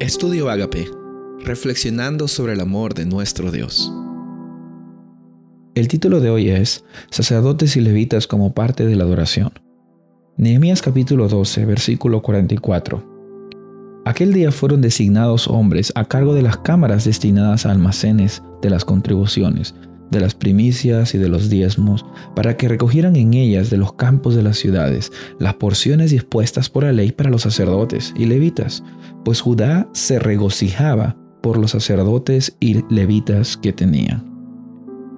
[0.00, 0.90] Estudio Agape,
[1.44, 3.92] reflexionando sobre el amor de nuestro Dios.
[5.74, 9.52] El título de hoy es Sacerdotes y levitas como parte de la adoración.
[10.38, 14.00] Nehemías capítulo 12, versículo 44.
[14.06, 18.86] Aquel día fueron designados hombres a cargo de las cámaras destinadas a almacenes de las
[18.86, 19.74] contribuciones,
[20.10, 22.04] de las primicias y de los diezmos,
[22.34, 26.84] para que recogieran en ellas de los campos de las ciudades las porciones dispuestas por
[26.84, 28.82] la ley para los sacerdotes y levitas,
[29.24, 34.28] pues Judá se regocijaba por los sacerdotes y levitas que tenían.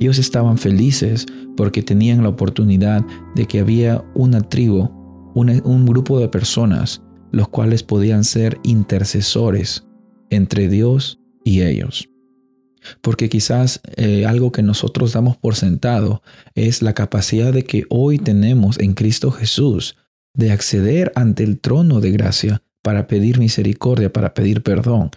[0.00, 4.90] Ellos estaban felices porque tenían la oportunidad de que había una tribu,
[5.34, 9.86] un grupo de personas, los cuales podían ser intercesores
[10.30, 12.08] entre Dios y ellos.
[13.00, 16.22] Porque quizás eh, algo que nosotros damos por sentado
[16.54, 19.96] es la capacidad de que hoy tenemos en Cristo Jesús
[20.34, 25.10] de acceder ante el trono de gracia para pedir misericordia, para pedir perdón.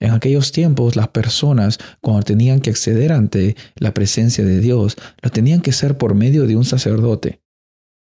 [0.00, 5.30] En aquellos tiempos las personas cuando tenían que acceder ante la presencia de Dios, lo
[5.30, 7.40] tenían que hacer por medio de un sacerdote.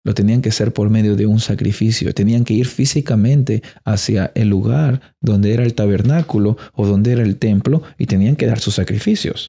[0.03, 2.13] Lo tenían que hacer por medio de un sacrificio.
[2.13, 7.37] Tenían que ir físicamente hacia el lugar donde era el tabernáculo o donde era el
[7.37, 9.47] templo y tenían que dar sus sacrificios.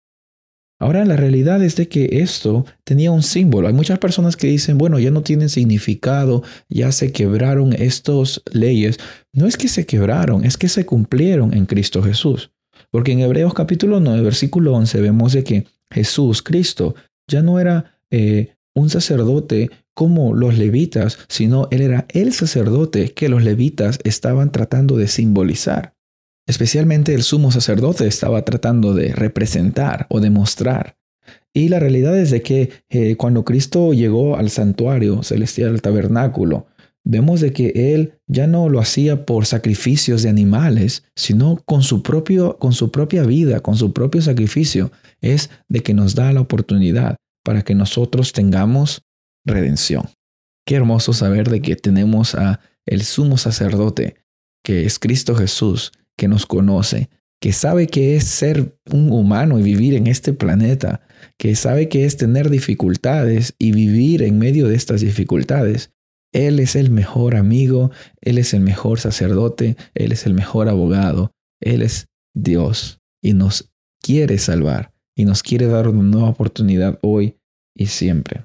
[0.82, 3.68] Ahora la realidad es de que esto tenía un símbolo.
[3.68, 8.98] Hay muchas personas que dicen, bueno, ya no tienen significado, ya se quebraron estas leyes.
[9.32, 12.50] No es que se quebraron, es que se cumplieron en Cristo Jesús.
[12.90, 16.96] Porque en Hebreos capítulo 9, versículo 11 vemos de que Jesús, Cristo,
[17.28, 23.28] ya no era eh, un sacerdote como los levitas, sino él era el sacerdote que
[23.28, 25.94] los levitas estaban tratando de simbolizar.
[26.46, 30.96] Especialmente el sumo sacerdote estaba tratando de representar o demostrar.
[31.54, 36.66] Y la realidad es de que eh, cuando Cristo llegó al santuario celestial, al tabernáculo,
[37.04, 42.02] vemos de que él ya no lo hacía por sacrificios de animales, sino con su,
[42.02, 46.40] propio, con su propia vida, con su propio sacrificio, es de que nos da la
[46.40, 49.02] oportunidad para que nosotros tengamos
[49.44, 50.08] redención.
[50.66, 54.16] Qué hermoso saber de que tenemos a el sumo sacerdote,
[54.64, 57.10] que es Cristo Jesús, que nos conoce,
[57.40, 61.00] que sabe que es ser un humano y vivir en este planeta,
[61.38, 65.90] que sabe que es tener dificultades y vivir en medio de estas dificultades.
[66.32, 71.32] Él es el mejor amigo, Él es el mejor sacerdote, Él es el mejor abogado,
[71.60, 73.70] Él es Dios y nos
[74.00, 77.36] quiere salvar y nos quiere dar una nueva oportunidad hoy
[77.74, 78.44] y siempre.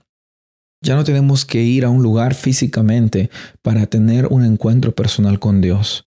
[0.88, 3.30] Ya no tenemos que ir a un lugar físicamente
[3.62, 6.08] para tener un encuentro personal con Dios.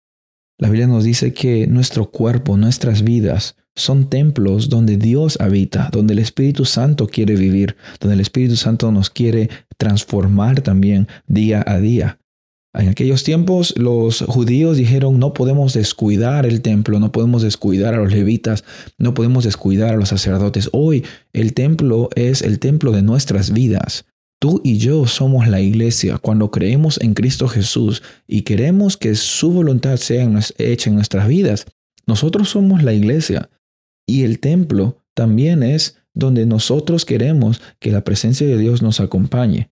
[0.60, 6.14] La Biblia nos dice que nuestro cuerpo, nuestras vidas, son templos donde Dios habita, donde
[6.14, 11.80] el Espíritu Santo quiere vivir, donde el Espíritu Santo nos quiere transformar también día a
[11.80, 12.20] día.
[12.76, 17.98] En aquellos tiempos los judíos dijeron no podemos descuidar el templo, no podemos descuidar a
[17.98, 18.64] los levitas,
[19.00, 20.70] no podemos descuidar a los sacerdotes.
[20.72, 24.06] Hoy el templo es el templo de nuestras vidas.
[24.40, 29.52] Tú y yo somos la iglesia cuando creemos en Cristo Jesús y queremos que su
[29.52, 31.66] voluntad sea hecha en nuestras vidas.
[32.06, 33.50] Nosotros somos la iglesia
[34.06, 39.72] y el templo también es donde nosotros queremos que la presencia de Dios nos acompañe.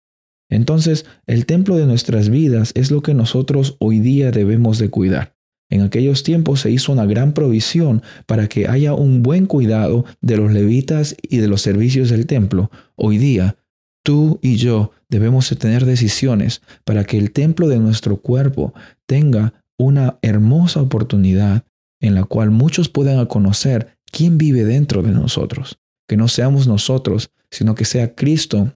[0.48, 5.34] Entonces, el templo de nuestras vidas es lo que nosotros hoy día debemos de cuidar.
[5.70, 10.36] En aquellos tiempos se hizo una gran provisión para que haya un buen cuidado de
[10.36, 12.70] los levitas y de los servicios del templo.
[12.94, 13.56] Hoy día
[14.04, 18.74] Tú y yo debemos tener decisiones para que el templo de nuestro cuerpo
[19.06, 21.64] tenga una hermosa oportunidad
[22.00, 25.78] en la cual muchos puedan conocer quién vive dentro de nosotros.
[26.08, 28.72] Que no seamos nosotros, sino que sea Cristo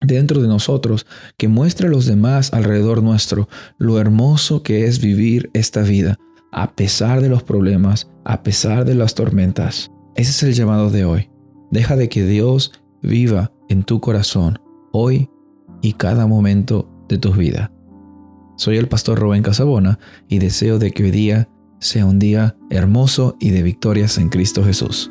[0.00, 1.06] dentro de nosotros,
[1.38, 3.48] que muestre a los demás alrededor nuestro
[3.78, 6.18] lo hermoso que es vivir esta vida,
[6.50, 9.90] a pesar de los problemas, a pesar de las tormentas.
[10.16, 11.30] Ese es el llamado de hoy.
[11.70, 14.58] Deja de que Dios viva en tu corazón
[14.94, 15.28] hoy
[15.82, 17.72] y cada momento de tu vida.
[18.56, 21.48] Soy el pastor Rubén Casabona y deseo de que hoy día
[21.80, 25.10] sea un día hermoso y de victorias en Cristo Jesús.